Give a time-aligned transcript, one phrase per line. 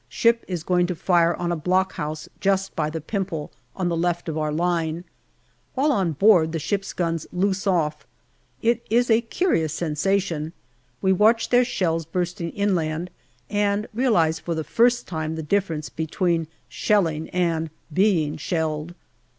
[0.09, 4.27] ship is going to fire on a blockhouse just by the Pimple, on the left
[4.27, 5.03] of our line.
[5.75, 8.07] While on board, the ship's guns" loose" off.
[8.63, 10.53] It is a curious sensation.
[11.03, 13.11] We watch their shells bursting inland,
[13.47, 18.95] and realize for the first time the difference between shelling and being shelled.